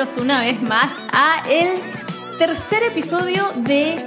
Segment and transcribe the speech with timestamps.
[0.00, 1.78] bienvenidos una vez más a el
[2.38, 4.02] tercer episodio de,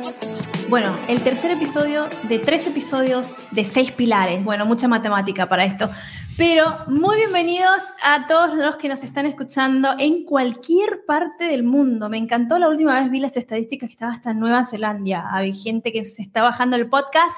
[0.67, 4.43] bueno, el tercer episodio de tres episodios de seis pilares.
[4.43, 5.91] Bueno, mucha matemática para esto.
[6.35, 12.09] Pero muy bienvenidos a todos los que nos están escuchando en cualquier parte del mundo.
[12.09, 15.29] Me encantó la última vez, vi las estadísticas que estaba hasta en Nueva Zelanda.
[15.31, 17.37] Hay gente que se está bajando el podcast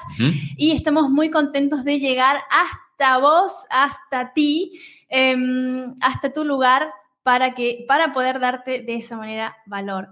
[0.56, 4.80] y estamos muy contentos de llegar hasta vos, hasta ti,
[5.10, 6.88] em, hasta tu lugar
[7.26, 10.10] para, que, para poder darte de esa manera valor.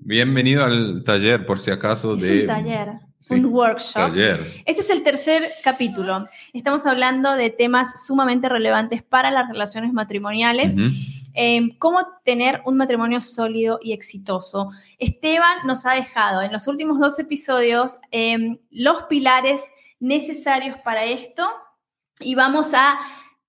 [0.00, 2.16] Bienvenido al taller, por si acaso.
[2.16, 2.40] Es de...
[2.40, 2.88] un taller,
[3.28, 4.08] un workshop.
[4.08, 4.40] Taller.
[4.64, 6.24] Este es el tercer capítulo.
[6.54, 10.76] Estamos hablando de temas sumamente relevantes para las relaciones matrimoniales.
[11.34, 14.70] Eh, cómo tener un matrimonio sólido y exitoso.
[14.98, 19.60] Esteban nos ha dejado en los últimos dos episodios eh, los pilares
[19.98, 21.46] necesarios para esto
[22.18, 22.98] y vamos a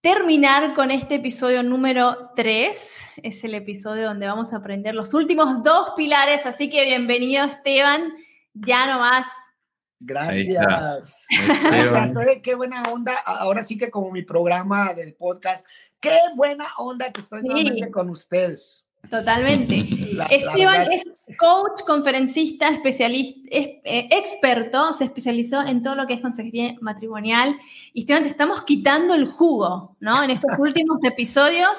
[0.02, 3.02] terminar con este episodio número 3.
[3.24, 8.14] Es el episodio donde vamos a aprender los últimos dos pilares, así que bienvenido Esteban,
[8.54, 9.28] ya no más.
[10.18, 10.64] Ahí está.
[10.66, 11.28] Gracias.
[11.62, 12.18] Gracias.
[12.18, 13.14] Oye, qué buena onda.
[13.26, 15.66] Ahora sí que como mi programa del podcast,
[16.00, 17.48] qué buena onda que estoy Sí.
[17.48, 18.84] nuevamente con ustedes.
[19.10, 19.86] Totalmente.
[20.14, 21.04] La- Esteban es
[21.42, 27.58] coach, conferencista, especialista, es, eh, experto, se especializó en todo lo que es consejería matrimonial.
[27.94, 30.24] Y Esteban, te estamos quitando el jugo, ¿no?
[30.24, 31.72] En estos últimos episodios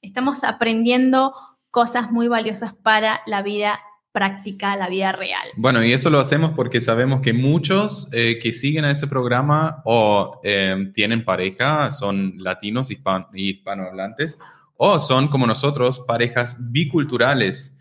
[0.00, 1.34] estamos aprendiendo
[1.70, 3.80] cosas muy valiosas para la vida
[4.12, 5.46] práctica, la vida real.
[5.56, 9.82] Bueno, y eso lo hacemos porque sabemos que muchos eh, que siguen a ese programa
[9.84, 14.38] o eh, tienen pareja, son latinos, hispan- hispanohablantes,
[14.76, 17.76] o son como nosotros, parejas biculturales,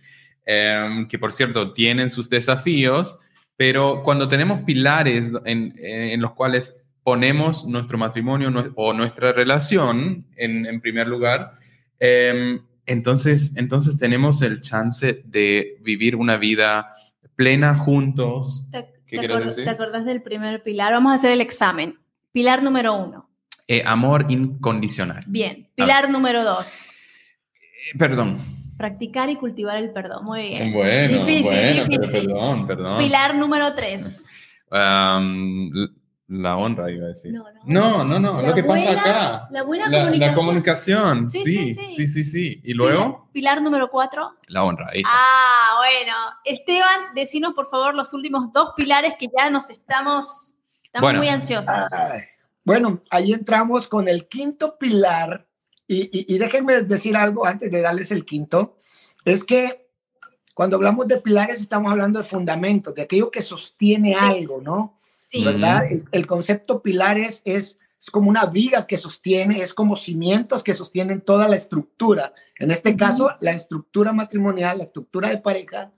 [0.51, 3.19] eh, que por cierto tienen sus desafíos,
[3.55, 10.65] pero cuando tenemos pilares en, en los cuales ponemos nuestro matrimonio o nuestra relación en,
[10.65, 11.53] en primer lugar,
[11.99, 16.93] eh, entonces, entonces tenemos el chance de vivir una vida
[17.35, 18.67] plena juntos.
[18.71, 19.63] ¿Te, ¿Qué te quieres acor- decir?
[19.65, 20.93] te acordás del primer pilar?
[20.93, 21.99] Vamos a hacer el examen.
[22.31, 23.29] Pilar número uno.
[23.67, 25.23] Eh, amor incondicional.
[25.27, 25.69] Bien.
[25.75, 26.85] Pilar número dos.
[27.53, 28.39] Eh, perdón.
[28.79, 30.23] Practicar y cultivar el perdón.
[30.25, 30.73] Muy bien.
[30.73, 32.27] Bueno, Difícil, bueno, pero difícil.
[32.27, 32.97] perdón, perdón.
[32.97, 34.25] Pilar número tres.
[36.31, 37.33] La honra, iba a decir.
[37.33, 37.59] No, no.
[37.65, 39.47] No, no, no, La lo que pasa buena- acá.
[39.49, 40.35] La buena La, la comunicación.
[40.35, 42.07] comunicación, Sí, sí, sí, sí, sí.
[42.07, 44.35] sí, sí, Y luego, Pilar, pilar número cuatro.
[44.47, 44.89] la honra.
[44.93, 45.11] Ahí está.
[45.11, 46.13] Ah, bueno.
[46.45, 50.53] Esteban, decinos por favor los últimos dos pilares que ya nos estamos,
[50.83, 51.19] estamos Bueno.
[51.19, 51.91] muy ansiosos.
[51.91, 52.21] Ay.
[52.63, 55.47] Bueno, ahí entramos con el quinto pilar.
[55.89, 58.77] Y, y- y déjenme decir algo antes de darles el quinto.
[59.25, 59.89] Es que
[60.53, 64.19] cuando hablamos de pilares estamos hablando de fundamentos, de aquello que sostiene Sí.
[64.21, 64.99] algo, ¿no?
[65.25, 65.43] Sí.
[65.43, 65.85] ¿verdad?
[65.91, 70.73] El, el concepto pilares es, es como una viga que sostiene, es como cimientos que
[70.75, 72.33] sostienen toda la estructura.
[72.57, 75.91] En este caso, la estructura matrimonial, la estructura de pareja.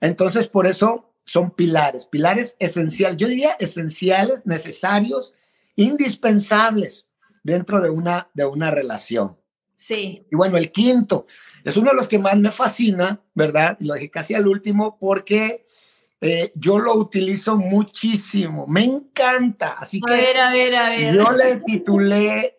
[0.00, 5.34] Entonces, por eso son pilares, pilares esenciales, yo diría esenciales, necesarios,
[5.76, 7.06] indispensables
[7.44, 9.36] dentro de una, de una relación.
[9.76, 10.26] sí.
[10.30, 11.26] Y bueno, el quinto
[11.62, 13.76] es uno de los que más me fascina, ¿verdad?
[13.80, 15.66] Y lo dejé casi al último porque
[16.20, 19.74] eh, yo lo utilizo muchísimo, me encanta.
[19.78, 21.14] Así A que ver, a ver, a ver.
[21.14, 22.58] yo le titulé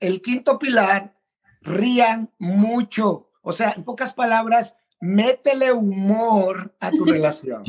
[0.00, 1.16] el quinto pilar,
[1.62, 3.30] rían mucho.
[3.42, 7.62] O sea, en pocas palabras, métele humor a tu relación.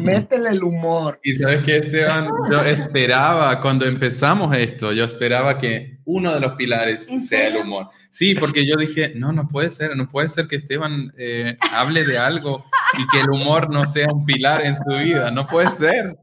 [0.00, 1.20] Métele el humor.
[1.22, 6.52] Y sabes que Esteban, yo esperaba cuando empezamos esto, yo esperaba que uno de los
[6.52, 7.88] pilares ¿En sea el humor.
[8.10, 12.04] Sí, porque yo dije, no, no puede ser, no puede ser que Esteban eh, hable
[12.04, 12.64] de algo
[12.98, 16.18] y que el humor no sea un pilar en su vida, no puede ser.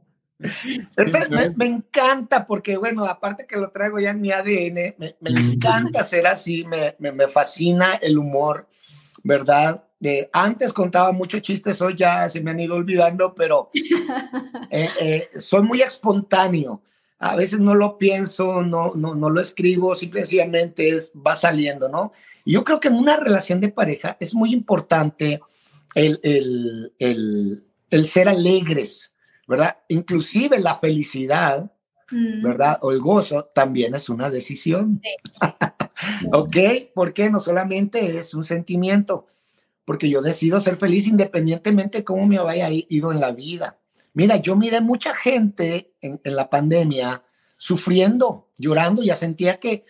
[0.95, 5.15] Ese me, me encanta porque, bueno, aparte que lo traigo ya en mi ADN, me,
[5.19, 8.67] me encanta ser así, me, me, me fascina el humor,
[9.23, 9.83] ¿verdad?
[10.01, 13.69] Eh, antes contaba muchos chistes, hoy ya se me han ido olvidando, pero
[14.71, 16.81] eh, eh, soy muy espontáneo.
[17.19, 22.13] A veces no lo pienso, no, no, no lo escribo, simplemente es, va saliendo, ¿no?
[22.45, 25.41] Y yo creo que en una relación de pareja es muy importante
[25.95, 29.13] el, el, el, el ser alegres,
[29.47, 29.79] ¿verdad?
[29.89, 31.69] Inclusive la felicidad,
[32.11, 32.79] Mm, ¿verdad?
[32.81, 35.01] O el gozo también es una decisión.
[36.33, 36.57] ¿Ok?
[36.93, 39.27] Porque no solamente es un sentimiento,
[39.89, 43.79] porque yo decido ser feliz independientemente de cómo me vaya ido en la vida.
[44.13, 47.23] Mira, yo miré mucha gente en, en la pandemia
[47.57, 49.85] sufriendo, llorando, ya sentía que,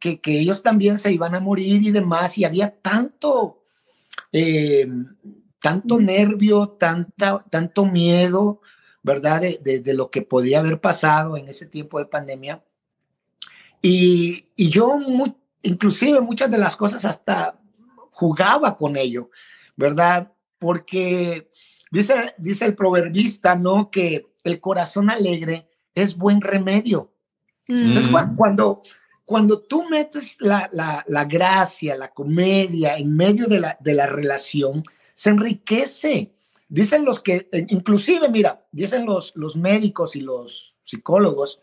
[0.00, 3.62] que, que, ellos también se iban a morir y demás, y había tanto,
[4.32, 4.88] eh,
[5.60, 8.60] tanto nervio, tanta, tanto miedo,
[9.04, 9.42] ¿verdad?
[9.42, 12.64] De, de, de, lo que podía haber pasado en ese tiempo de pandemia.
[13.80, 17.60] Y, y yo, muy, inclusive muchas de las cosas hasta
[18.14, 19.30] jugaba con ello,
[19.76, 20.32] ¿verdad?
[20.58, 21.50] Porque
[21.90, 23.90] dice, dice el proverbista, ¿no?
[23.90, 27.12] Que el corazón alegre es buen remedio.
[27.66, 28.36] Entonces, Mm.
[28.36, 28.82] cuando,
[29.24, 34.06] cuando tú metes la, la, la gracia, la comedia en medio de la, de la
[34.06, 34.84] relación,
[35.14, 36.32] se enriquece.
[36.68, 41.60] Dicen los que, eh, inclusive, mira, dicen los, los médicos y los psicólogos,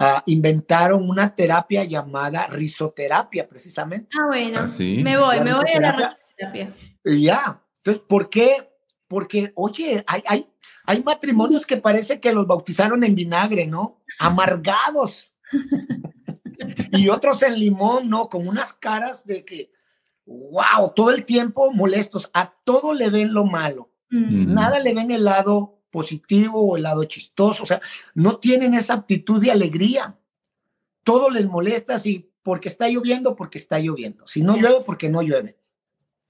[0.00, 4.08] ah, inventaron una terapia llamada risoterapia, precisamente.
[4.18, 4.60] Ah, bueno.
[4.60, 5.00] Ah, sí.
[5.04, 6.74] Me voy, La me voy a la risoterapia.
[7.04, 7.62] Ya.
[7.76, 8.68] Entonces, ¿por qué?
[9.06, 10.50] Porque, oye, hay, hay,
[10.84, 14.02] hay matrimonios que parece que los bautizaron en vinagre, ¿no?
[14.18, 15.32] Amargados.
[16.92, 18.28] y otros en limón, ¿no?
[18.28, 19.70] Con unas caras de que,
[20.26, 22.30] wow, todo el tiempo molestos.
[22.34, 23.92] A todo le ven lo malo.
[24.10, 24.52] Mm.
[24.52, 27.62] Nada le ven el lado positivo o el lado chistoso.
[27.62, 27.80] O sea,
[28.14, 30.16] no tienen esa aptitud de alegría.
[31.04, 34.26] Todo les molesta si porque está lloviendo, porque está lloviendo.
[34.26, 35.56] Si no llueve, porque no llueve.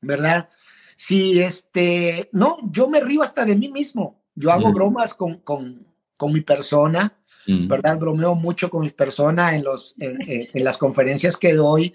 [0.01, 0.49] ¿Verdad?
[0.97, 4.21] Si este, no, yo me río hasta de mí mismo.
[4.35, 4.75] Yo hago Mm.
[4.75, 5.87] bromas con, con,
[6.17, 7.17] con mi persona,
[7.47, 7.69] Mm.
[7.69, 7.99] ¿verdad?
[7.99, 11.93] Bromeo mucho con mi persona en, los, en, en- en las conferencias que doy.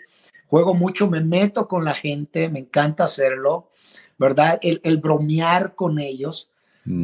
[0.47, 3.71] Juego mucho, me meto con la gente, me encanta hacerlo,
[4.17, 4.59] ¿verdad?
[4.61, 6.54] El, el bromear con ellos, Mm.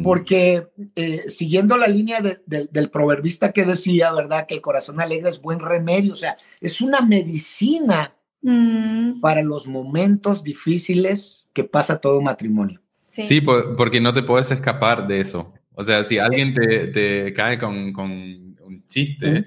[0.04, 4.46] Porque eh, siguiendo la línea de- de- del proverbista que decía, ¿verdad?
[4.46, 8.14] Que el corazón alegre es buen remedio, o sea, es una medicina
[8.44, 9.20] Mm.
[9.20, 12.80] para los momentos difíciles que pasa todo matrimonio.
[13.08, 13.22] Sí.
[13.22, 15.52] Sí, por- porque no te puedes escapar de eso.
[15.74, 19.44] O sea, si alguien te, te cae con, con un chiste,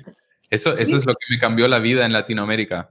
[0.49, 0.83] eso, Sí.
[0.83, 2.89] eso es lo que me cambió la vida en Latinoamérica.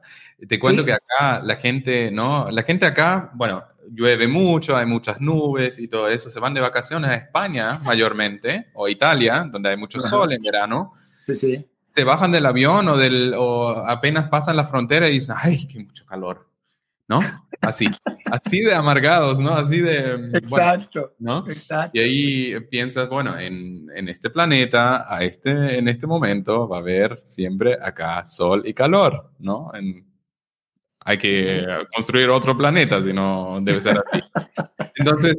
[0.48, 0.86] Te cuento Sí.
[0.86, 2.50] que acá la gente, ¿no?
[2.50, 6.30] La gente acá, bueno, llueve mucho, hay muchas nubes y todo eso.
[6.30, 10.92] Se van de vacaciones a España mayormente, o Italia, donde hay mucho sol en verano.
[11.26, 11.66] Sí, sí.
[11.90, 15.78] Se bajan del avión o, del, o apenas pasan la frontera y dicen, ay, qué
[15.78, 16.48] mucho calor,
[17.06, 17.20] ¿no?
[17.60, 17.88] Así,
[18.30, 19.54] así de amargados, ¿no?
[19.54, 20.16] Así de...
[20.16, 21.48] bueno, Exacto, ¿no?
[21.48, 21.90] exacto.
[21.94, 26.80] Y ahí piensas, bueno, en, en este planeta, a este, en este momento, va a
[26.80, 29.70] haber siempre acá sol y calor, ¿no?
[29.74, 30.12] En-
[31.04, 31.64] hay que
[31.94, 34.22] construir otro planeta, si no debe ser así.
[34.96, 35.36] Entonces,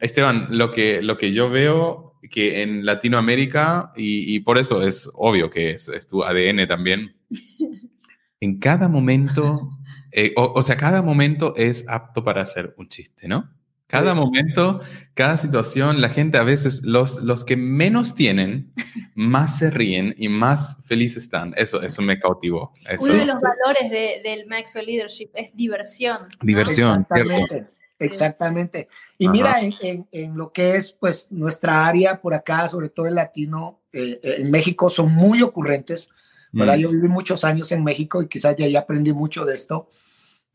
[0.00, 5.08] Esteban, lo que, lo que yo veo que en Latinoamérica, y, y por eso es
[5.14, 7.16] obvio que es, es tu ADN también,
[8.40, 9.70] en cada momento,
[10.12, 13.50] eh, o, o sea, cada momento es apto para hacer un chiste, ¿no?
[13.88, 14.18] Cada Sí.
[14.20, 14.80] momento,
[15.14, 18.72] cada situación, la gente a veces, los, los que menos tienen,
[19.14, 21.54] más se ríen y más felices están.
[21.56, 22.72] Eso, eso me cautivó.
[22.90, 23.04] Eso.
[23.04, 26.18] Uno de los valores de- del Maxwell Leadership es diversión.
[26.22, 26.28] ¿no?
[26.42, 27.32] Diversión, ¿cierto?
[27.32, 28.88] Exactamente, exactamente.
[29.18, 29.32] Y Ajá.
[29.32, 33.14] mira, en, en- en lo que es pues nuestra área por acá, sobre todo el
[33.14, 36.08] latino, eh, eh, en México son muy ocurrentes,
[36.52, 36.76] ¿verdad?
[36.76, 36.80] Mm.
[36.80, 39.88] Yo viví muchos años en México y quizás de ahí aprendí mucho de esto,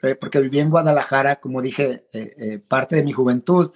[0.04, 3.72] eh, porque viví en Guadalajara, como dije, eh, eh, parte de mi juventud.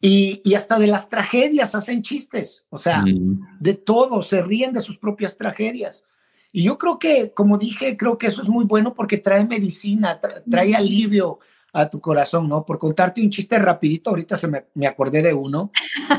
[0.00, 3.58] Y, y hasta de las tragedias hacen chistes, o sea, Mm.
[3.60, 6.04] de todo, se ríen de sus propias tragedias.
[6.50, 10.20] Y yo creo que, como dije, creo que eso es muy bueno porque trae medicina,
[10.20, 11.38] tra- trae alivio
[11.72, 12.66] a tu corazón, ¿no?
[12.66, 15.70] Por contarte un chiste rapidito, ahorita se me, me acordé de uno.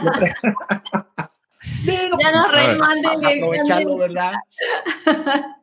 [1.86, 2.78] Digo, Ya nos ver.
[2.80, 2.88] reímos
[3.24, 4.34] aprovecharlo, ¿verdad?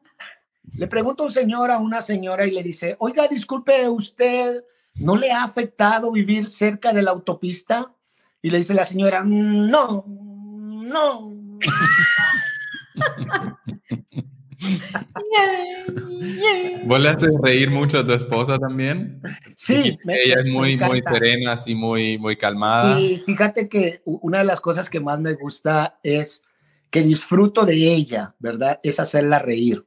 [0.80, 5.30] Le pregunta un señor a una señora y le dice, oiga, disculpe usted, ¿no le
[5.30, 7.92] ha afectado vivir cerca de la autopista?
[8.40, 11.58] Y le dice la señora, "Mm, no, no.
[16.84, 19.20] ¿Vos le haces reír mucho a tu esposa también?
[19.56, 22.98] Sí, me- Ella es muy, muy serena, así muy, muy calmada.
[22.98, 26.42] Sí, fíjate que una de las cosas que más me gusta es
[26.88, 28.80] que disfruto de ella, ¿verdad?
[28.82, 29.84] Es hacerla reír.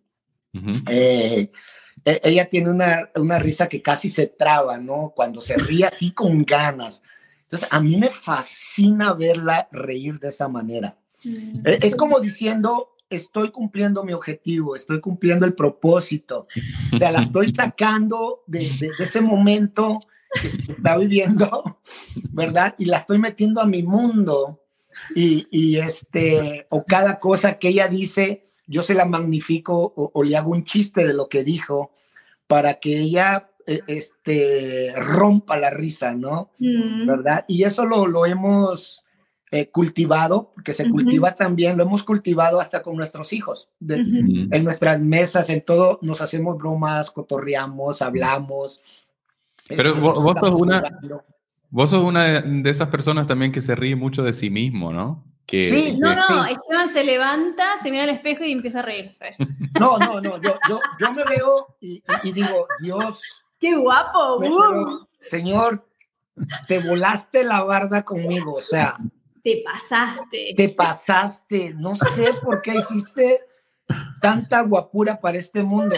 [0.54, 0.72] Ujú.
[0.90, 1.52] Eh,
[2.06, 5.14] e- ella tiene una, una risa que casi se traba, ¿no?
[5.16, 7.04] Cuando se ríe así con ganas.
[7.44, 10.98] Entonces, a mí me fascina verla reír de esa manera.
[11.24, 11.68] Mm.
[11.68, 16.48] Eh, Es como diciendo, estoy cumpliendo mi objetivo, estoy cumpliendo el propósito.
[16.94, 20.00] O sea, la estoy sacando de, de- de ese momento
[20.42, 21.80] que se está viviendo,
[22.32, 22.74] ¿verdad?
[22.80, 24.60] Y la estoy metiendo a mi mundo.
[25.16, 30.24] Y, y este, o cada cosa que ella dice, yo se la magnifico o, o
[30.24, 31.92] le hago un chiste de lo que dijo
[32.48, 36.52] para que ella eh, este, rompa la risa, ¿no?
[36.60, 37.08] Mm.
[37.08, 37.46] ¿verdad?
[37.48, 39.06] Y eso lo, lo hemos
[39.52, 43.70] eh, cultivado, porque se cultiva también, lo hemos cultivado hasta con nuestros hijos.
[43.80, 43.98] De-.
[44.52, 48.82] En nuestras mesas, en todo, nos hacemos bromas, cotorreamos, hablamos.
[49.68, 51.24] Pero vos- sos una- jugando.
[51.70, 54.92] Vos sos una de, de esas personas también que se ríe mucho de sí mismo,
[54.92, 55.24] ¿no?
[55.46, 56.34] Que, Sí, que- No, no, Sí.
[56.54, 59.36] Esteban se levanta, se mira al espejo y empieza a reírse.
[59.80, 63.22] No, no, no, yo, yo, yo me veo y, y- y digo, Dios,
[63.60, 64.38] ¡Qué guapo!
[64.40, 65.08] Uh.
[65.20, 65.88] señor,
[66.68, 68.98] te volaste la barda conmigo, o sea.
[69.44, 70.54] Te pasaste.
[70.56, 71.74] Te pasaste.
[71.76, 73.42] No sé por qué hiciste
[74.22, 75.96] tanta guapura para este mundo.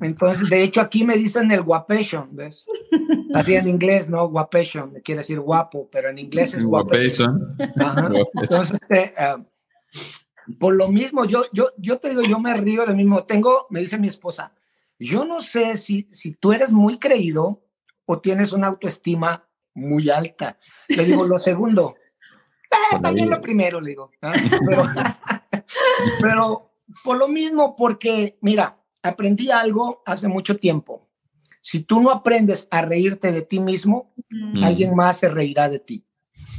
[0.00, 2.66] Entonces, de hecho, aquí me dicen el guapation, ¿ves?
[3.34, 4.28] Así en inglés, ¿no?
[4.28, 7.56] Guapation, quiere decir guapo, pero en inglés es guapation.
[8.34, 9.42] Entonces, este, ah,
[10.58, 13.24] por lo mismo, yo, yo, yo te digo, yo me río de mí mismo.
[13.24, 14.52] Tengo, me dice mi esposa,
[14.98, 17.62] yo no sé si, si tú eres muy creído
[18.06, 20.58] o tienes una autoestima muy alta.
[20.88, 21.96] Le digo, lo segundo.
[22.70, 24.10] Eh, también lo primero, le digo.
[26.20, 26.70] pero
[27.04, 31.08] por lo mismo, porque, mira, aprendí algo hace mucho tiempo.
[31.60, 34.64] Si tú no aprendes a reírte de ti mismo, mm.
[34.64, 36.04] alguien más se reirá de ti.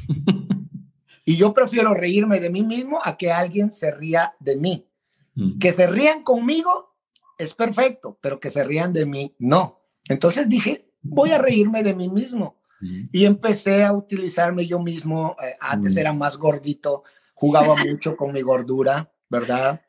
[1.25, 4.87] y yo prefiero reírme de mí mismo a que alguien se ría de mí.
[5.35, 5.59] Mm.
[5.59, 6.95] Que se rían conmigo
[7.37, 9.81] es perfecto, pero que se rían de mí, no.
[10.07, 12.61] Entonces dije, voy a reírme de mí mismo.
[12.81, 13.03] Mm.
[13.11, 15.35] Y empecé a utilizarme yo mismo.
[15.43, 19.81] Eh, antes era más gordito, jugaba mucho con mi gordura, ¿verdad?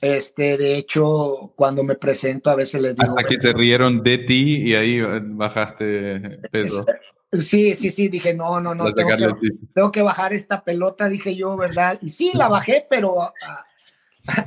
[0.00, 3.14] Este, de hecho, cuando me presento a veces les digo...
[3.16, 6.84] Hasta que se rieron de ti y ahí eh, bajaste peso.
[7.32, 11.98] Sí, sí, sí, dije, no, no, no, tengo que, bajar esta pelota, dije yo, ¿verdad?
[12.00, 13.34] Y sí, la bajé, pero a,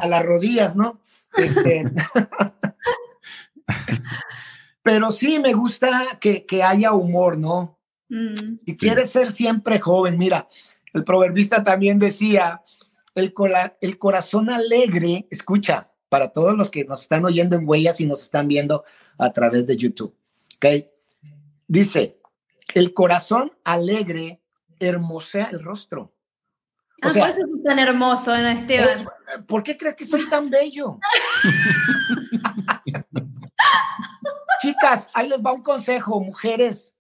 [0.08, 1.02] las rodillas, ¿no?
[1.36, 1.92] Este,
[4.84, 7.78] pero sí, me gusta que, haya humor, ¿no?
[8.08, 8.58] Mm.
[8.66, 10.48] Si quieres ser siempre joven, mira,
[10.94, 12.62] el proverbista también decía,
[13.20, 13.34] el,
[13.82, 18.24] el corazón alegre, escucha, para todos los que nos están oyendo en huellas y nos
[18.24, 18.84] están viendo
[19.18, 20.16] a través de YouTube,
[20.56, 20.66] ¿ok?
[21.68, 22.20] Dice,
[22.74, 24.42] el corazón alegre
[24.80, 26.14] hermosea el rostro.
[27.02, 29.08] O ah, por eso es tan hermoso, ¿no, Esteban?
[29.48, 31.00] ¿Por qué crees que soy tan bello?
[34.62, 36.96] Chicas, ahí les va un consejo, mujeres,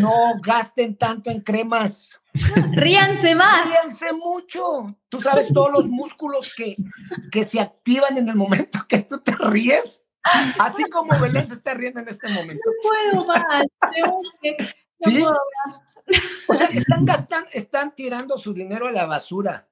[0.00, 0.12] no
[0.44, 2.10] gasten tanto en cremas.
[2.72, 3.66] Ríanse más.
[3.66, 4.96] Ríanse mucho.
[5.08, 6.76] Tú sabes todos los músculos que,
[7.30, 10.04] que se activan en el momento que tú te ríes.
[10.58, 12.62] Así como Belén se está riendo en este momento.
[12.64, 13.64] No puedo más.
[15.00, 15.22] ¿Sí?
[16.48, 19.68] O sea, están gastando, están tirando su dinero a la basura.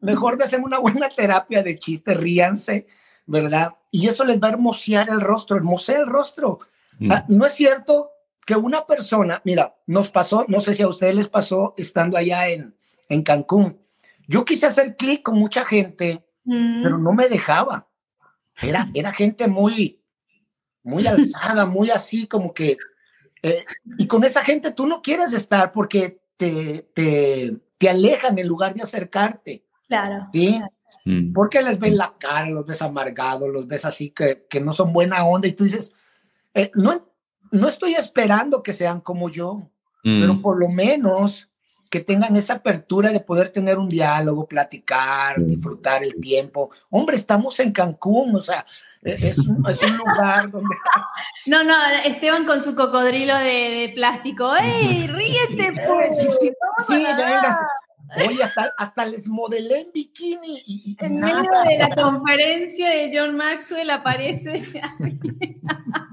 [0.00, 2.86] Mejor, de hacer una buena terapia de chiste, ríanse,
[3.26, 3.74] ¿verdad?
[3.90, 6.58] Y eso les va a hermosear el rostro, hermosear el rostro.
[6.98, 7.12] Mm.
[7.12, 8.10] Ah, no es cierto
[8.44, 12.48] que una persona, mira, nos pasó, no sé si a ustedes les pasó estando allá
[12.48, 12.74] en,
[13.08, 13.80] en Cancún.
[14.26, 16.82] Yo quise hacer clic con mucha gente, mm.
[16.82, 17.88] pero no me dejaba.
[18.60, 20.02] Era, era gente muy,
[20.82, 22.76] muy alzada, muy así como que...
[23.42, 23.64] Eh,
[23.98, 28.72] y con esa gente tú no quieres estar porque te, te, te alejan en lugar
[28.72, 29.66] de acercarte.
[29.86, 30.28] Claro.
[30.32, 30.60] ¿Sí?
[31.04, 31.32] Mm.
[31.32, 34.92] Porque les ves la cara, los ves amargados, los ves así que, que no son
[34.92, 35.92] buena onda y tú dices,
[36.54, 37.13] eh, no,
[37.54, 39.70] no estoy esperando que sean como yo,
[40.02, 40.42] pero mm.
[40.42, 41.48] por lo menos
[41.88, 45.46] que tengan esa apertura de poder tener un diálogo, platicar, mm.
[45.46, 46.70] disfrutar el tiempo.
[46.90, 48.66] Hombre, estamos en Cancún, o sea,
[49.02, 50.74] e, es un, es un lugar donde...
[51.46, 54.54] No, no, Esteban con su cocodrilo de, plástico.
[54.56, 55.72] ¡Ey, ríete!
[55.86, 56.18] Pues!
[56.18, 56.52] Sí, sí,
[56.86, 57.58] sí, venga.
[58.16, 60.62] Oye, hasta, hasta, les modelé en bikini.
[60.66, 64.62] Y, en medio de la conferencia de John Maxwell aparece.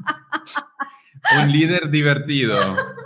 [1.37, 2.57] Un líder divertido,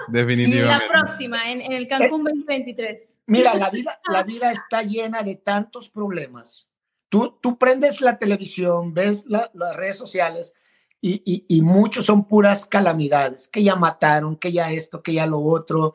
[0.07, 0.85] definitivamente.
[0.85, 3.03] Sí, la próxima, en, el Cancún 2023.
[3.03, 6.69] Eh, mira, la vida, la vida está llena de tantos problemas.
[7.09, 10.53] Tú, tú prendes la televisión, ves las redes sociales
[11.01, 15.39] y, y, muchos son puras calamidades, que ya mataron, que ya esto, que ya lo
[15.39, 15.93] otro,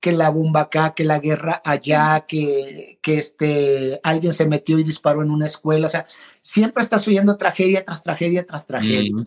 [0.00, 4.84] que la bomba acá, que la guerra allá, que, que este, alguien se metió y
[4.84, 5.86] disparó en una escuela.
[5.88, 6.06] O sea,
[6.40, 9.12] siempre estás oyendo tragedia tras tragedia tras tragedia.
[9.16, 9.26] Mm.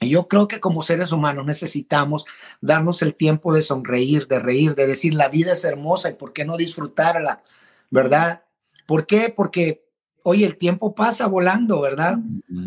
[0.00, 2.24] Y yo creo que como seres humanos necesitamos
[2.60, 6.32] darnos el tiempo de sonreír, de reír, de decir la vida es hermosa y por
[6.32, 7.42] qué no disfrutarla,
[7.90, 8.44] ¿verdad?
[8.86, 9.32] ¿Por qué?
[9.34, 9.84] Porque,
[10.22, 12.18] oye, el tiempo pasa volando, ¿verdad?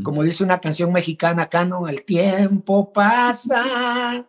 [0.03, 4.27] Como dice una canción mexicana, Canon, el tiempo pasa,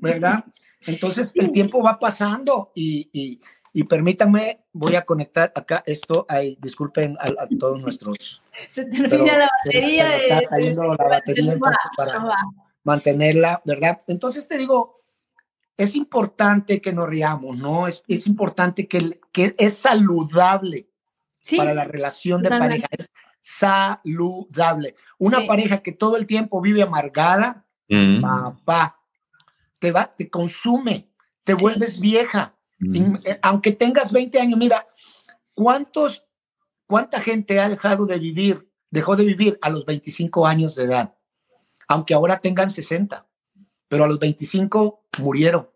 [0.00, 0.44] ¿verdad?
[0.86, 3.40] Entonces el tiempo va pasando y, y
[3.84, 8.42] permítanme, voy a conectar acá esto, ay, disculpen a, todos nuestros.
[8.68, 10.10] Se termina la batería.
[10.18, 11.56] Se, está cayendo la batería
[11.96, 12.34] para
[12.82, 14.02] mantenerla, ¿verdad?
[14.08, 15.02] Entonces te digo,
[15.76, 17.86] es importante que nos riamos, ¿no?
[17.86, 20.88] Es, es importante que, que es saludable
[21.56, 24.94] para la relación de pareja, es saludable.
[25.18, 28.20] Una pareja que todo el tiempo vive amargada, mm.
[28.20, 29.00] papá,
[29.78, 31.08] te va, te consume,
[31.44, 32.56] te vuelves vieja
[33.24, 34.86] eh, aunque tengas 20 años, mira,
[35.54, 36.24] ¿cuántos,
[36.86, 41.14] ¿cuánta gente ha dejado de vivir, dejó de vivir a los 25 años de edad?
[41.90, 43.26] aunque ahora tengan 60,
[43.88, 45.68] pero a los 25 murieron.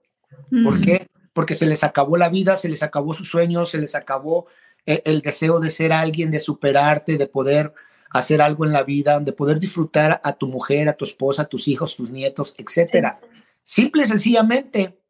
[0.63, 1.09] ¿Por qué?
[1.33, 4.47] Porque se les acabó la vida, se les acabó sus sueños, se les acabó
[4.87, 7.75] el, el deseo de ser alguien, de superarte, de poder
[8.11, 11.47] hacer algo en la vida, de poder disfrutar a tu mujer, a tu esposa, a
[11.47, 13.19] tus hijos, tus nietos, etcétera.
[13.65, 15.01] Simple y sencillamente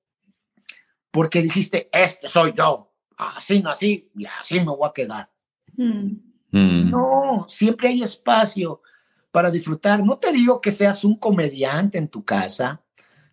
[1.15, 5.31] porque dijiste, este soy yo, así nací y así me voy a quedar.
[5.77, 6.11] Mm.
[6.51, 6.91] Mm.
[6.91, 8.83] No, siempre hay espacio
[9.31, 10.03] para disfrutar.
[10.03, 12.83] No te digo que seas un comediante en tu casa,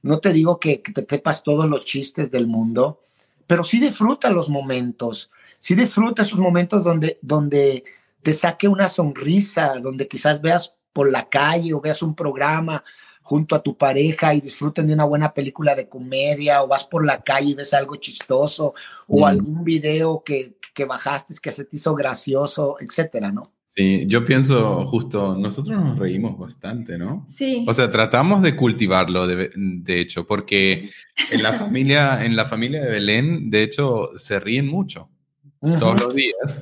[0.04, 3.02] no te digo que, que te sepas todos los chistes del mundo,
[3.48, 7.84] pero sí disfruta los momentos, sí disfruta esos momentos donde, donde
[8.22, 12.84] te saque una sonrisa, donde quizás veas por la calle o veas un programa
[13.32, 17.06] junto a tu pareja y disfruten de una buena película de comedia o vas por
[17.06, 18.74] la calle y ves algo chistoso
[19.08, 19.24] o Mm.
[19.24, 23.44] algún video que, que bajaste que se te hizo gracioso, etcétera, ¿no?
[23.70, 27.26] Sí, yo pienso justo, nosotros nos reímos bastante, ¿no?
[27.30, 27.64] Sí.
[27.70, 30.90] O sea, tratamos de cultivarlo, de, de hecho, porque
[31.32, 35.08] en la familia, en la familia de Belén, de hecho, se ríen mucho
[35.80, 36.62] todos los días.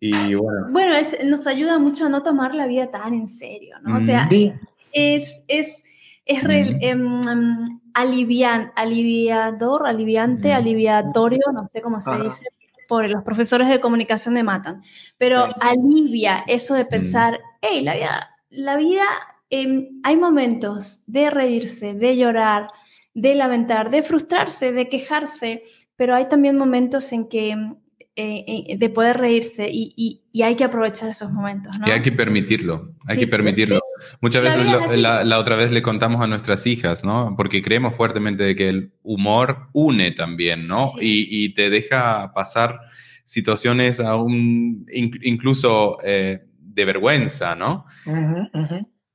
[0.00, 3.76] Y bueno, Bueno, es- nos ayuda mucho a no tomar la vida tan en serio,
[3.82, 3.98] ¿no?
[3.98, 4.26] O sea.
[4.30, 4.50] Sí,
[4.92, 5.82] es, es,
[6.26, 6.78] es re- Mm.
[6.80, 10.56] em, alivian, aliviador, aliviante, Mm.
[10.56, 12.22] aliviatorio, no sé cómo se Ajá.
[12.24, 12.44] dice,
[12.88, 14.82] por los profesores de comunicación me matan,
[15.18, 15.52] pero Sí.
[15.60, 16.88] alivia eso de Mm.
[16.88, 19.04] pensar, hey, la vida, la vida,
[19.50, 22.68] em, hay momentos de reírse, de llorar,
[23.14, 25.62] de lamentar, de frustrarse, de quejarse,
[25.96, 27.76] pero hay también momentos en que em,
[28.16, 31.86] eh, eh, de poder reírse y, y- y hay que aprovechar esos momentos, ¿no?
[31.86, 33.79] que hay que permitirlo, hay Sí, que permitirlo.
[34.20, 37.34] Muchas La veces lo- la, la otra vez le contamos a nuestras hijas, ¿no?
[37.36, 40.88] Porque creemos fuertemente de que el humor une también, ¿no?
[40.98, 41.26] Sí.
[41.30, 42.78] Y, y te deja pasar
[43.24, 47.86] situaciones aún in- incluso eh, de vergüenza, ¿no?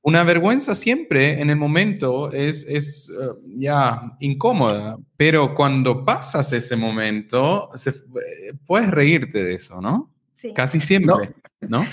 [0.02, 3.24] Una vergüenza siempre en el momento es, es eh,
[3.58, 10.12] ya incómoda, pero cuando pasas ese momento, se- eh, puedes reírte de eso, ¿no?
[10.34, 10.52] Sí.
[10.54, 11.34] Casi siempre, ¿no?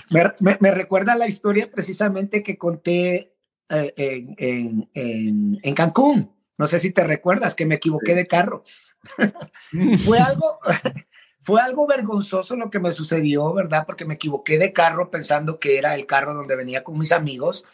[0.09, 3.36] Me, me- me recuerda la historia precisamente que conté
[3.69, 6.33] eh, en, en- en- en Cancún.
[6.57, 8.63] No sé si te recuerdas que me equivoqué de carro.
[10.05, 10.59] Fue algo,
[11.41, 13.86] fue algo vergonzoso lo que me sucedió, ¿verdad?
[13.86, 17.65] Porque me equivoqué de carro pensando que era el carro donde venía con mis amigos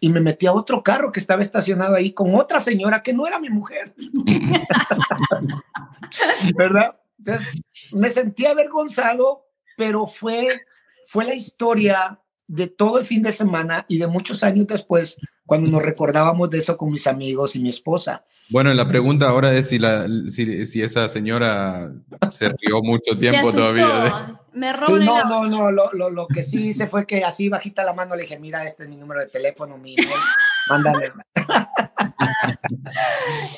[0.00, 3.26] y me metí a otro carro que estaba estacionado ahí con otra señora que no
[3.26, 3.94] era mi mujer.
[6.56, 6.96] ¿Verdad?
[7.18, 7.46] Entonces
[7.92, 9.46] me sentí avergonzado,
[9.76, 10.60] pero fue,
[11.10, 15.16] fue la historia de todo el fin de semana y de muchos años después
[15.46, 18.26] cuando nos recordábamos de eso con mis amigos y mi esposa.
[18.50, 21.90] Bueno, la pregunta ahora es si, la, si, si esa señora
[22.30, 23.86] se rió mucho tiempo todavía.
[24.04, 24.12] de-
[24.52, 27.84] Me Sí, no, no, no, lo, lo, lo que sí hice fue que así bajita
[27.84, 30.10] la mano le dije, mira, este es mi número de teléfono, mi email,
[30.68, 31.06] mándame.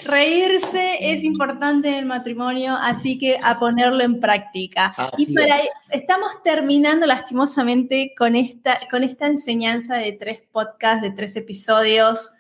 [0.05, 4.95] Reírse es importante en el matrimonio, así que a ponerlo en práctica.
[4.97, 5.69] Así y para es.
[5.91, 12.31] estamos terminando lastimosamente con esta, con esta enseñanza de tres podcasts, de tres episodios.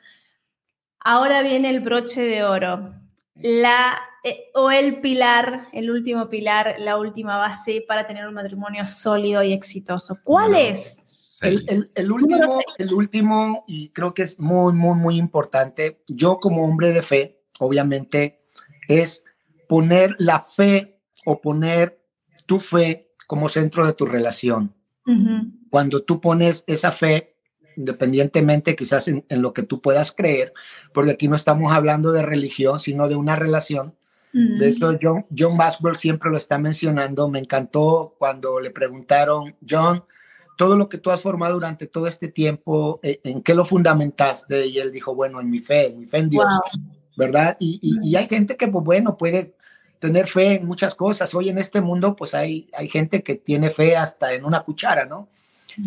[1.00, 2.99] Ahora viene el broche de oro.
[3.42, 8.86] La, eh, o el pilar, el último pilar, la última base para tener un matrimonio
[8.86, 10.18] sólido y exitoso.
[10.22, 11.38] ¿Cuál es?
[11.42, 16.64] El, el- último, el último, y creo que es muy, muy, muy importante, yo como
[16.66, 18.42] hombre de fe, obviamente,
[18.88, 19.24] es
[19.68, 21.98] poner la fe o poner
[22.46, 24.74] tu fe como centro de tu relación.
[25.70, 27.36] Cuando tú pones esa fe,
[27.76, 30.52] independientemente quizás en, en lo que tú puedas creer,
[30.92, 33.94] porque aquí no estamos hablando de religión, sino de una relación,
[34.32, 37.28] De hecho, John, John Maxwell siempre lo está mencionando.
[37.28, 40.04] Me encantó cuando le preguntaron, John,
[40.56, 44.66] todo lo que tú has formado durante todo este tiempo, eh, ¿en qué lo fundamentaste?
[44.68, 46.84] Y él dijo, bueno, en mi fe, en mi fe en Dios, Wow.
[47.16, 47.56] ¿verdad?
[47.58, 49.56] Y, y- y hay gente que, pues bueno, puede
[49.98, 51.34] tener fe en muchas cosas.
[51.34, 55.06] Hoy en este mundo, pues hay, hay gente que tiene fe hasta en una cuchara,
[55.06, 55.28] ¿no?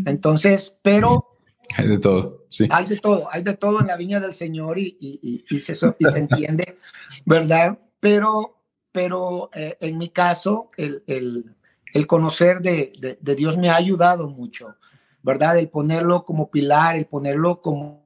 [0.05, 1.32] Entonces, pero
[1.75, 2.67] Hay de todo, sí.
[2.69, 5.59] hay de todo, hay de todo en la viña del Señor y, y- y- y
[5.59, 6.77] se, se entiende,
[7.25, 7.79] ¿verdad?
[7.99, 11.55] Pero, pero eh, en mi caso, el, el-
[11.93, 14.75] el conocer de, de- Dios me ha ayudado mucho,
[15.21, 15.57] ¿verdad?
[15.57, 18.05] El ponerlo como pilar, el ponerlo como,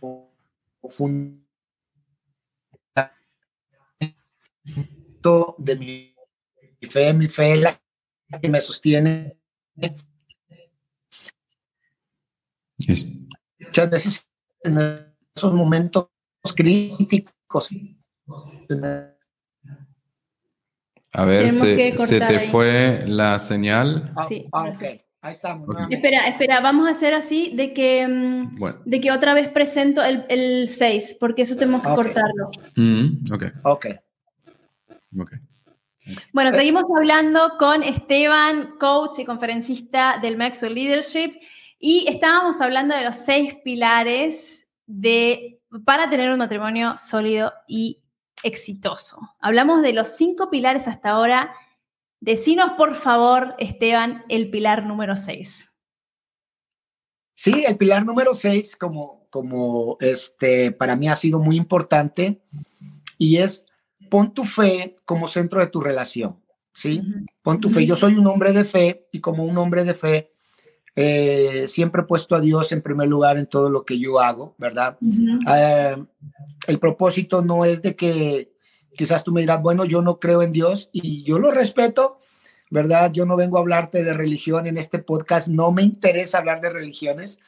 [0.00, 0.30] como
[0.88, 1.42] fundamento
[5.58, 6.14] de mi
[6.90, 7.80] fe, mi fe la
[8.40, 9.38] que me sostiene
[12.88, 13.08] Es-
[13.58, 14.28] muchas veces
[14.62, 14.78] en
[15.34, 16.08] esos momentos
[16.54, 17.70] críticos.
[21.14, 22.48] A ver, se, te ahí.
[22.48, 24.12] fue la señal.
[24.16, 24.72] Ah, Sí, ah.
[25.24, 25.68] Ahí estamos.
[25.88, 28.50] Espera, espera, vamos a hacer así de que, mm,
[28.84, 32.50] de que otra vez presento el 6, porque eso tenemos que cortarlo.
[32.74, 33.44] Mm, ok.
[33.62, 33.86] Ok.
[35.18, 35.32] Ok.
[36.32, 36.54] Bueno, eh.
[36.54, 41.38] seguimos hablando con Esteban, coach y conferencista del Maxwell Leadership,
[41.84, 48.04] y estábamos hablando de los seis pilares de, para tener un matrimonio sólido y
[48.44, 49.18] exitoso.
[49.40, 51.52] Hablamos de los cinco pilares hasta ahora.
[52.20, 55.74] Decinos, por favor, Esteban, el pilar número seis.
[57.34, 62.44] Sí, el pilar número seis, como, como este, para mí ha sido muy importante,
[63.18, 63.66] y es
[64.08, 66.40] pon tu fe como centro de tu relación,
[66.72, 67.02] ¿sí?
[67.42, 67.84] Pon tu fe.
[67.84, 70.31] Yo soy un hombre de fe y como un hombre de fe,
[70.94, 74.54] eh, siempre he puesto a Dios en primer lugar en todo lo que yo hago,
[74.58, 74.98] ¿verdad?
[75.00, 75.96] Eh,
[76.66, 78.52] el propósito no es de que
[78.96, 82.18] quizás tú me dirás, bueno, yo no creo en Dios y yo lo respeto,
[82.70, 83.10] ¿verdad?
[83.12, 86.70] Yo no vengo a hablarte de religión en este podcast, no me interesa hablar de
[86.70, 87.40] religiones,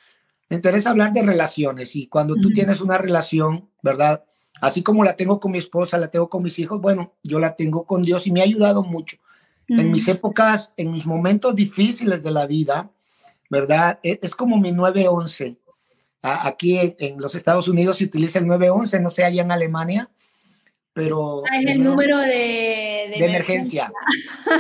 [0.48, 4.24] me interesa hablar de relaciones y cuando tú tienes una relación, ¿verdad?
[4.61, 7.57] Así como la tengo con mi esposa, la tengo con mis hijos, bueno, yo la
[7.57, 9.18] tengo con Dios y me ha ayudado mucho.
[9.66, 12.90] En mis épocas, en mis momentos difíciles de la vida,
[13.50, 13.98] ¿verdad?
[14.02, 15.57] E, es, como mi 911.
[16.22, 20.11] Aquí en, los Estados Unidos se utiliza el 911, no sé, allá en Alemania,
[20.92, 21.42] pero...
[21.50, 23.92] Ah, es el número de, de, emergencia.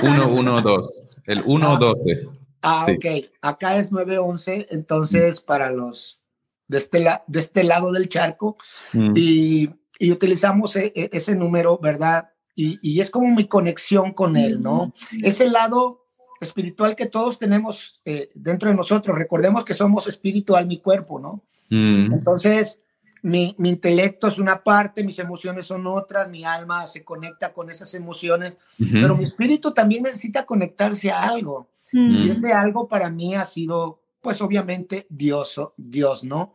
[0.00, 0.90] 112,
[1.26, 2.28] el 112.
[2.60, 3.30] Ah, ok.
[3.40, 6.20] Acá es 911, entonces para los
[6.68, 8.56] de este, de este lado del charco.
[8.92, 9.12] Mm.
[9.16, 12.30] Y y utilizamos e, e, ese número, ¿verdad?
[12.56, 14.92] Y, es como mi conexión con él, ¿no?
[15.24, 16.03] Ese lado
[16.44, 19.18] espiritual que todos tenemos eh, dentro de nosotros.
[19.18, 21.42] Recordemos que somos espiritual, mi cuerpo, ¿no?
[21.70, 22.12] Mm.
[22.12, 22.80] Entonces,
[23.22, 27.92] mi, intelecto es una parte, mis emociones son otras, mi alma se conecta con esas
[27.94, 31.68] emociones, pero mi espíritu también necesita conectarse a algo.
[31.92, 36.52] Y ese algo para mí ha sido, pues obviamente, Dios, Dios ¿no?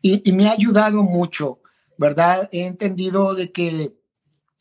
[0.00, 1.58] Y, y me ha ayudado mucho
[1.98, 2.48] ¿verdad?
[2.52, 3.94] He entendido de que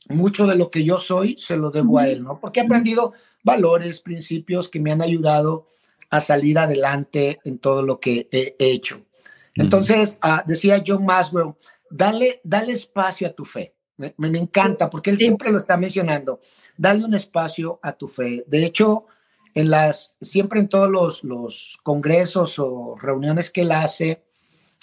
[0.10, 2.40] mucho de lo que yo soy se lo debo a él, ¿no?
[2.40, 3.14] Porque he aprendido
[3.46, 5.68] valores, principios que me han ayudado
[6.10, 9.06] a salir adelante en todo lo que he hecho.
[9.54, 11.54] Entonces, ah, decía John Maswell,
[11.90, 13.74] dale, dale espacio a tu fe.
[13.98, 16.42] Me, encanta porque él siempre lo está mencionando.
[16.76, 18.44] Dale un espacio a tu fe.
[18.48, 19.06] De hecho,
[19.54, 24.26] en las, siempre en todos los, los congresos o reuniones que él hace,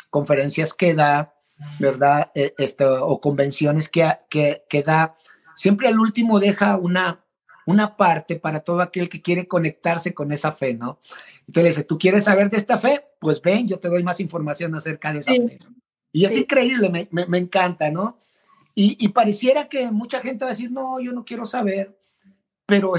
[0.09, 1.35] conferencias que da,
[1.79, 2.31] ¿verdad?
[2.35, 5.16] E, este, o convenciones que, que, que, da,
[5.55, 7.22] siempre al último deja una,
[7.66, 10.98] una parte para todo aquel que quiere conectarse con esa fe, ¿no?
[11.40, 13.05] Entonces le dice, ¿tú quieres saber de esta fe?
[13.18, 15.59] Pues ven, yo te doy más información acerca de esa fe.
[16.12, 18.18] Y es increíble, me, me, me, encanta, ¿no?
[18.75, 21.98] Y, y, pareciera que mucha gente va a decir, no, yo no quiero saber,
[22.66, 22.92] pero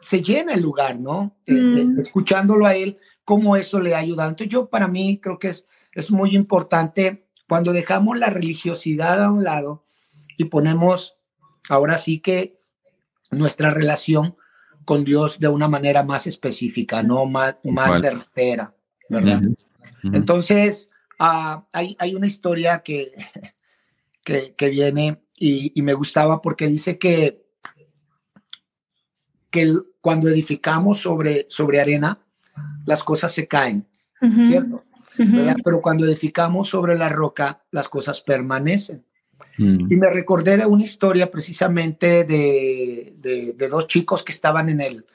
[0.00, 1.36] se llena el lugar, ¿no?
[1.46, 1.98] Eh, eh, mm.
[1.98, 4.28] escuchándolo a él, cómo eso le ha ayudado.
[4.28, 9.30] Entonces yo para mí creo que es, es muy importante cuando dejamos la religiosidad a
[9.30, 9.84] un lado
[10.36, 11.16] y ponemos
[11.70, 12.60] ahora sí que
[13.30, 14.36] nuestra relación
[14.84, 18.74] con Dios de una manera más específica, no más, más certera,
[19.08, 19.42] ¿verdad?
[20.02, 23.12] Entonces, ah, hay, hay, una historia que,
[24.22, 27.42] que, viene y, me gustaba porque dice que,
[29.50, 32.20] que cuando edificamos sobre, sobre arena,
[32.84, 33.88] las cosas se caen,
[34.20, 34.84] ¿cierto?
[35.16, 39.06] Pero cuando edificamos sobre la roca, las cosas permanecen.
[39.58, 39.92] Mm.
[39.92, 45.06] Y me recordé de una historia precisamente de, de, dos chicos que estaban en el,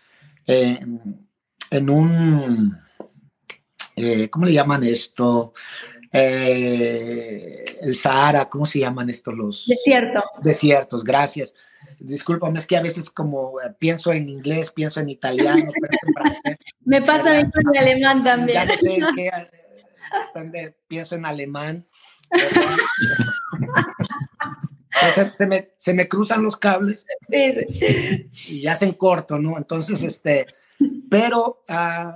[1.72, 2.78] en un,
[3.96, 5.54] eh, ¿cómo le llaman esto?
[6.12, 9.68] Eh, el Sahara, ¿cómo se llaman estos los?
[9.68, 10.24] Desierto.
[10.42, 11.54] Desiertos, gracias.
[12.00, 16.14] Discúlpame, es que a veces como eh, pienso en inglés, pienso en italiano, pero en
[16.14, 16.58] francés.
[16.86, 18.58] Me pasa en alemán también.
[18.58, 21.84] Ya no sé qué, pienso en alemán.
[25.34, 27.06] Se, me, se, me, cruzan los cables
[28.48, 29.58] y hacen corto, ¿no?
[29.58, 30.48] Entonces, este,
[31.10, 32.16] pero ah,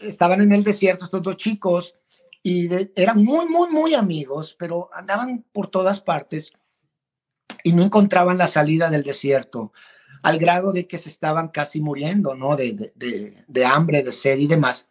[0.00, 1.96] estaban en el desierto estos dos chicos
[2.42, 6.52] y eran muy, muy, muy amigos, pero andaban por todas partes
[7.62, 9.72] y no encontraban la salida del desierto,
[10.22, 12.56] al grado de que se estaban casi muriendo, ¿no?
[12.56, 14.90] De, de, de hambre, de sed y demás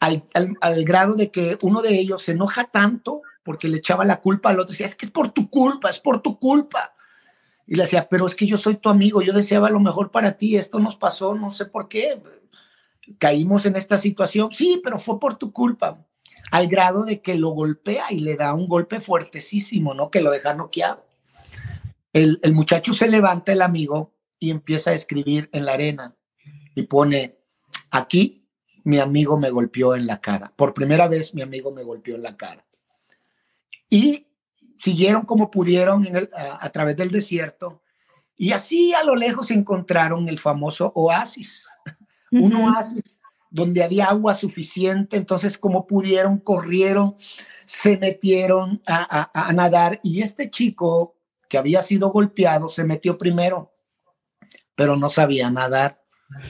[0.00, 4.50] al, grado de que uno de ellos se enoja tanto porque le echaba la culpa
[4.50, 6.94] al otro, decía, es que es por tu culpa, es por tu culpa.
[7.66, 10.36] Y le decía, pero es que yo soy tu amigo, yo deseaba lo mejor para
[10.36, 12.22] ti, esto nos pasó, no sé por qué,
[13.16, 16.06] caímos en esta situación, sí, pero fue por tu culpa,
[16.50, 20.10] al grado de que lo golpea y le da un golpe fuertesísimo, ¿no?
[20.10, 21.06] Que lo deja noqueado.
[22.12, 26.14] El, el muchacho se levanta, el amigo, y empieza a escribir en la arena
[26.74, 27.38] y pone,
[27.90, 28.46] aquí
[28.84, 30.52] mi amigo me golpeó en la cara.
[30.54, 32.66] Por primera vez mi amigo me golpeó en la cara.
[33.90, 34.26] Y
[34.76, 36.04] siguieron como pudieron
[36.60, 37.82] a, través del desierto.
[38.36, 41.68] Y así a lo lejos encontraron el famoso oasis,
[42.30, 43.18] un oasis
[43.50, 45.16] donde había agua suficiente.
[45.16, 47.16] Entonces, como pudieron, corrieron,
[47.64, 50.00] se metieron a, nadar.
[50.02, 51.16] Y este chico
[51.48, 53.74] que había sido golpeado se metió primero,
[54.74, 56.02] pero no sabía nadar.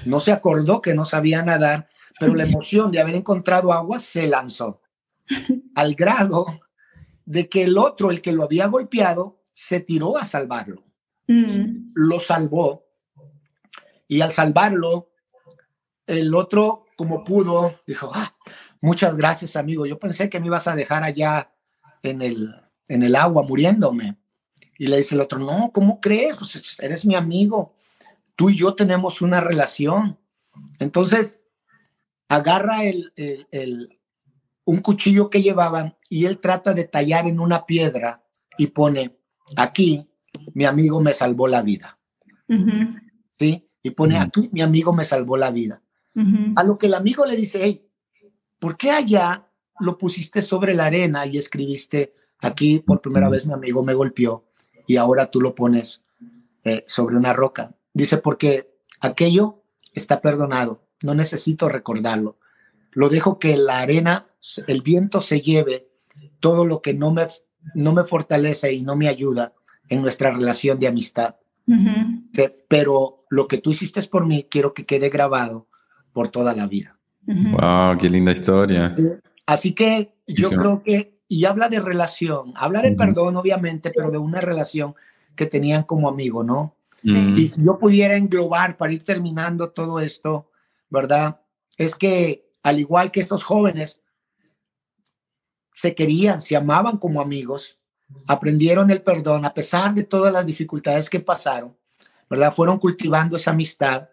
[0.04, 4.26] No se acordó que no sabía nadar, pero la emoción de haber encontrado agua se
[4.26, 4.82] lanzó
[5.74, 6.46] al grado
[7.28, 10.82] de que el otro, el que lo había golpeado, se tiró a salvarlo.
[11.26, 11.92] Mm.
[11.94, 12.86] Lo salvó.
[14.06, 15.10] Y al salvarlo,
[16.06, 18.34] el otro, como pudo, dijo, ah,
[18.80, 19.84] muchas gracias, amigo.
[19.84, 21.52] Yo pensé que me ibas a dejar allá
[22.02, 22.54] en el,
[22.88, 24.16] en el agua muriéndome.
[24.78, 26.34] Y le dice el otro, no, ¿cómo crees?
[26.36, 27.74] Pues, eres mi amigo.
[28.36, 30.18] Tú y yo tenemos una relación.
[30.78, 31.42] Entonces,
[32.26, 33.97] agarra el, el,
[34.68, 38.22] un cuchillo que llevaban y él trata de tallar en una piedra
[38.58, 39.18] y pone,
[39.56, 40.06] aquí,
[40.52, 41.98] mi amigo me salvó la vida.
[43.38, 43.66] ¿Sí?
[43.82, 45.80] Y pone, aquí, mi amigo me salvó la vida.
[46.54, 47.88] A lo que el amigo le dice, hey,
[48.58, 49.48] ¿por qué allá
[49.80, 54.48] lo pusiste sobre la arena y escribiste, aquí por primera vez mi amigo me golpeó
[54.86, 56.04] y ahora tú lo pones
[56.64, 57.74] eh, sobre una roca?
[57.94, 59.62] Dice, porque aquello
[59.94, 62.36] está perdonado, no necesito recordarlo.
[62.92, 64.26] Lo dejo que la arena,
[64.66, 65.88] el viento se lleve
[66.40, 67.26] todo lo que no me,
[67.74, 69.52] no me fortalece y no me ayuda
[69.88, 71.36] en nuestra relación de amistad.
[72.68, 75.66] Pero lo que tú hiciste por mí, quiero que quede grabado
[76.12, 76.98] por toda la vida.
[77.26, 78.96] Wow, qué linda historia.
[79.46, 84.18] Así que yo creo que, y habla de relación, habla de perdón, obviamente, pero de
[84.18, 84.94] una relación
[85.34, 86.74] que tenían como amigo, ¿no?
[87.02, 90.50] Y si yo pudiera englobar para ir terminando todo esto,
[90.90, 91.40] ¿verdad?
[91.76, 94.02] Es que al igual que estos jóvenes,
[95.78, 97.78] se querían, se amaban como amigos,
[98.26, 101.76] aprendieron el perdón a pesar de todas las dificultades que pasaron,
[102.28, 102.52] ¿verdad?
[102.52, 104.08] Fueron cultivando esa amistad,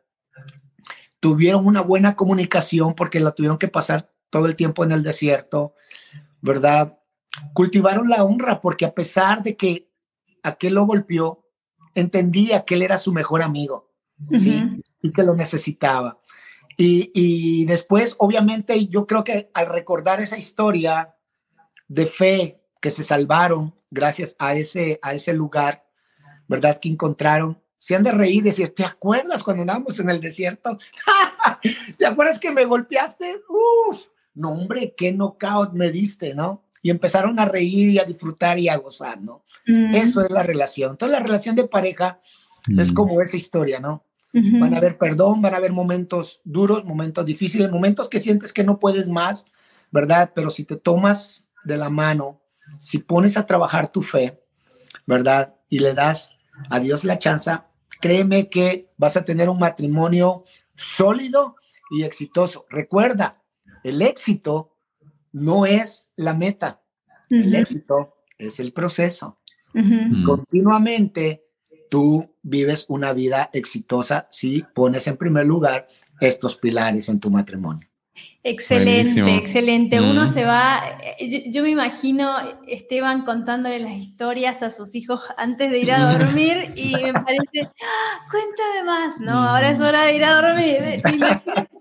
[1.19, 5.73] tuvieron una buena comunicación porque la tuvieron que pasar todo el tiempo en el desierto,
[6.39, 6.99] ¿verdad?
[7.53, 9.89] Cultivaron la honra porque a pesar de que
[10.43, 11.47] aquel lo golpeó,
[11.95, 13.91] entendía que él era su mejor amigo,
[14.33, 14.83] ¿sí?
[15.01, 16.19] Y que lo necesitaba.
[16.77, 21.14] Y, y después, obviamente, yo creo que al recordar esa historia,
[21.87, 25.85] de fe que se salvaron gracias a ese, a ese lugar,
[26.47, 26.77] ¿verdad?
[26.79, 27.61] Que encontraron.
[27.77, 30.77] Se han de reír y decir, ¿te acuerdas cuando andábamos en el desierto?
[31.97, 33.41] ¿Te acuerdas que me golpeaste?
[33.49, 36.65] Uf, no, hombre, qué knockout me diste, ¿no?
[36.81, 39.43] Y empezaron a reír y a disfrutar y a gozar, ¿no?
[39.65, 39.95] Mm.
[39.95, 40.91] Eso es la relación.
[40.91, 42.21] Entonces, la relación de pareja
[42.67, 42.93] es mm.
[42.93, 44.03] como esa historia, ¿no?
[44.33, 48.65] Van a haber perdón, van a haber momentos duros, momentos difíciles, momentos que sientes que
[48.65, 49.45] no puedes más,
[49.91, 50.33] ¿verdad?
[50.35, 52.41] Pero si te tomas de la mano,
[52.79, 54.41] si pones a trabajar tu fe,
[55.05, 55.55] ¿verdad?
[55.69, 56.37] Y le das
[56.69, 57.51] a Dios la chance,
[57.99, 61.55] créeme que vas a tener un matrimonio sólido
[61.91, 62.65] y exitoso.
[62.69, 63.41] Recuerda,
[63.83, 64.77] el éxito
[65.31, 66.81] no es la meta,
[67.29, 69.39] el éxito es el proceso.
[70.25, 71.45] Continuamente
[71.89, 75.87] tú vives una vida exitosa si pones en primer lugar
[76.19, 77.87] estos pilares en tu matrimonio.
[78.43, 79.99] Excelente, excelente.
[79.99, 82.31] Uno se va, eh, yo, me imagino
[82.67, 87.69] Esteban contándole las historias a sus hijos antes de ir a dormir y me parece,
[87.81, 89.31] ¡Ah, cuéntame más, ¿no?
[89.31, 91.01] Ahora es hora de ir a dormir.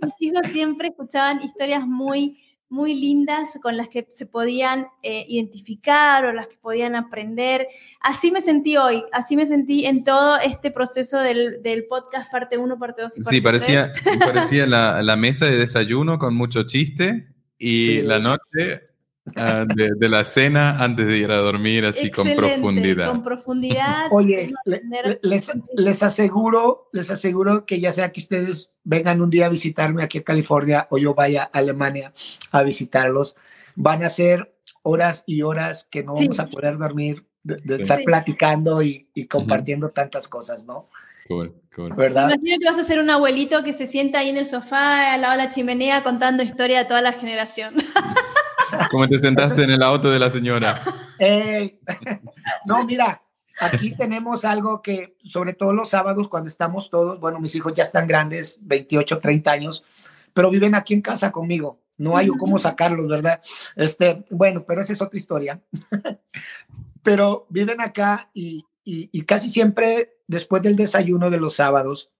[0.02, 2.38] Mis hijos siempre escuchaban historias muy
[2.74, 7.68] muy lindas con las que se podían eh, identificar o las que podían aprender.
[8.00, 12.78] Así me sentí hoy, así me sentí en todo este proceso del, podcast parte 1,
[12.78, 17.28] parte 2 y parte Sí, parecía, parecía la, la, mesa de desayuno con mucho chiste
[17.58, 18.93] y la noche
[19.36, 23.08] Ah, de, la cena antes de ir a dormir, así con profundidad.
[23.08, 24.08] Con profundidad.
[24.10, 24.52] Oye,
[25.22, 30.02] les, les, aseguro, les aseguro que ya sea que ustedes vengan un día a visitarme
[30.02, 32.12] aquí a California o yo vaya a Alemania
[32.50, 33.36] a visitarlos,
[33.76, 38.82] van a ser horas y horas que no vamos a poder dormir de, estar platicando
[38.82, 40.90] y, compartiendo tantas cosas, ¿no?
[41.26, 41.94] Cool, cool.
[41.94, 42.28] ¿Verdad?
[42.28, 45.22] Imagino que vas a ser un abuelito que se sienta ahí en el sofá al
[45.22, 47.74] lado de la chimenea contando historia a toda la generación.
[48.90, 50.82] ¿Cómo te sentaste en el auto de la señora?
[51.18, 51.78] Eh,
[52.66, 53.22] no, mira,
[53.60, 57.82] aquí tenemos algo que, sobre todo los sábados, cuando estamos todos, bueno, mis hijos ya
[57.82, 59.84] están grandes, 28, 30 años,
[60.32, 61.80] pero viven aquí en casa conmigo.
[61.96, 63.40] No hay cómo sacarlos, ¿verdad?
[63.76, 65.62] Este, bueno, pero esa es otra historia.
[67.02, 72.10] pero viven acá y, y casi siempre después del desayuno de los sábados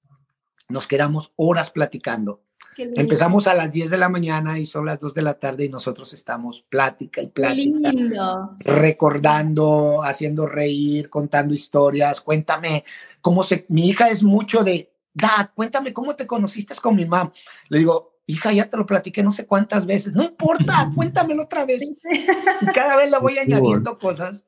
[0.68, 2.44] nos quedamos horas platicando
[2.76, 5.68] Empezamos a las 10 de la mañana y son las 2 de la tarde y
[5.68, 7.92] nosotros estamos plática y plática.
[7.92, 8.56] lindo.
[8.60, 12.20] Recordando, haciendo reír, contando historias.
[12.20, 12.84] Cuéntame
[13.20, 13.66] cómo se...
[13.68, 17.32] Mi hija es mucho de, Dad, cuéntame cómo te conociste con mi mamá.
[17.68, 20.12] Le digo, hija, ya te lo platiqué no sé cuántas veces.
[20.12, 21.82] No importa, cuéntamelo otra vez.
[21.82, 24.44] Y cada vez le voy añadiendo cosas.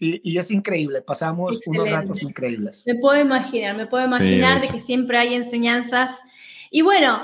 [0.00, 2.84] Y, es increíble, pasamos unos ratos increíbles.
[2.86, 6.22] Me puedo imaginar, me puedo imaginar de que siempre hay enseñanzas.
[6.70, 7.20] Y bueno,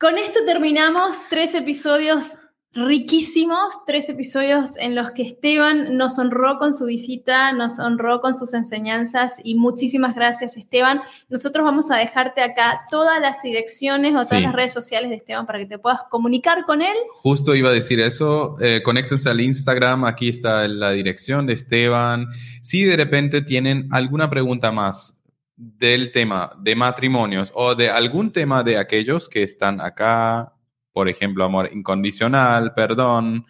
[0.00, 2.38] con esto terminamos tres episodios
[2.72, 8.34] riquísimos, tres episodios en los que Esteban nos honró con su visita, nos honró con
[8.34, 11.02] sus enseñanzas y muchísimas gracias Esteban.
[11.28, 15.44] Nosotros vamos a dejarte acá todas las direcciones o todas las redes sociales de Esteban
[15.44, 16.96] para que te puedas comunicar con él.
[17.16, 22.28] Justo iba a decir eso, eh, conéctense al Instagram, aquí está la dirección de Esteban.
[22.62, 25.19] Si de repente tienen alguna pregunta más,
[25.62, 30.54] del tema de matrimonios o de algún tema de aquellos que están acá,
[30.90, 33.44] por ejemplo, amor incondicional, perdón,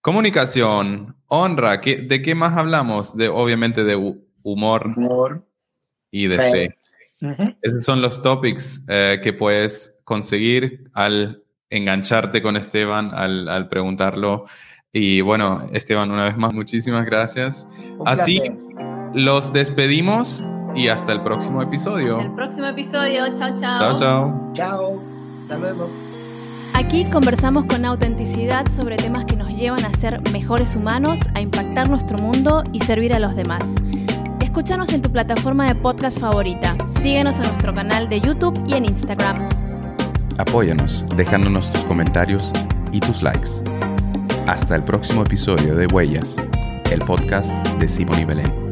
[0.00, 3.16] comunicación, honra, ¿de qué más hablamos?
[3.16, 5.46] De, obviamente de humor,
[6.10, 6.78] y de fe.
[7.62, 14.46] Esos son los topics eh, que puedes conseguir al engancharte con Esteban, al, preguntarlo.
[14.92, 17.68] Y bueno, Esteban, una vez más, muchísimas gracias.
[18.04, 18.42] Así
[19.14, 20.42] los despedimos
[20.74, 22.20] y hasta el próximo episodio.
[22.20, 23.34] El próximo episodio.
[23.34, 23.78] Chao, chao.
[23.78, 24.52] Chao, chao.
[24.54, 25.02] Chao.
[25.42, 25.88] Hasta luego.
[26.74, 31.88] Aquí conversamos con autenticidad sobre temas que nos llevan a ser mejores humanos, a impactar
[31.88, 33.64] nuestro mundo y servir a los demás.
[34.40, 36.76] Escúchanos en tu plataforma de podcast favorita.
[36.86, 39.48] Síguenos en nuestro canal de YouTube y en Instagram.
[40.38, 42.52] Apóyanos dejándonos tus comentarios
[42.92, 43.62] y tus likes.
[44.46, 46.36] Hasta el próximo episodio de Huellas,
[46.90, 48.67] el podcast de Simón y Belén.